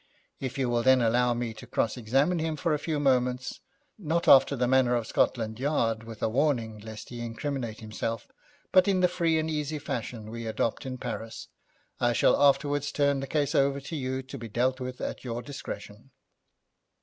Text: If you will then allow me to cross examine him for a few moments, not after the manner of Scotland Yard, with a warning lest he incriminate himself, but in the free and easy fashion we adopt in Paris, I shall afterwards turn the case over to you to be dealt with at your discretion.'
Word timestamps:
If 0.39 0.57
you 0.57 0.67
will 0.67 0.81
then 0.81 0.99
allow 0.99 1.35
me 1.35 1.53
to 1.53 1.67
cross 1.67 1.95
examine 1.95 2.39
him 2.39 2.55
for 2.55 2.73
a 2.73 2.79
few 2.79 2.99
moments, 2.99 3.61
not 3.99 4.27
after 4.27 4.55
the 4.55 4.67
manner 4.67 4.95
of 4.95 5.05
Scotland 5.05 5.59
Yard, 5.59 6.05
with 6.05 6.23
a 6.23 6.27
warning 6.27 6.79
lest 6.79 7.09
he 7.09 7.21
incriminate 7.21 7.81
himself, 7.81 8.27
but 8.71 8.87
in 8.87 9.01
the 9.01 9.07
free 9.07 9.37
and 9.37 9.47
easy 9.47 9.77
fashion 9.77 10.31
we 10.31 10.47
adopt 10.47 10.87
in 10.87 10.97
Paris, 10.97 11.49
I 11.99 12.13
shall 12.13 12.41
afterwards 12.41 12.91
turn 12.91 13.19
the 13.19 13.27
case 13.27 13.53
over 13.53 13.79
to 13.81 13.95
you 13.95 14.23
to 14.23 14.39
be 14.39 14.49
dealt 14.49 14.79
with 14.79 15.01
at 15.01 15.23
your 15.23 15.43
discretion.' 15.43 16.09